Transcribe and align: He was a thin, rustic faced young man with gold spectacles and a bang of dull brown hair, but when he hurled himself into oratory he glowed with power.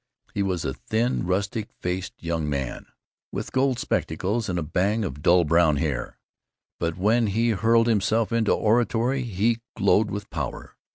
He 0.33 0.41
was 0.41 0.65
a 0.65 0.73
thin, 0.73 1.27
rustic 1.27 1.69
faced 1.79 2.13
young 2.23 2.49
man 2.49 2.87
with 3.31 3.51
gold 3.51 3.77
spectacles 3.77 4.49
and 4.49 4.57
a 4.57 4.63
bang 4.63 5.03
of 5.05 5.21
dull 5.21 5.43
brown 5.43 5.75
hair, 5.77 6.17
but 6.79 6.97
when 6.97 7.27
he 7.27 7.51
hurled 7.51 7.85
himself 7.85 8.31
into 8.31 8.51
oratory 8.51 9.21
he 9.21 9.61
glowed 9.77 10.09
with 10.09 10.31
power. 10.31 10.75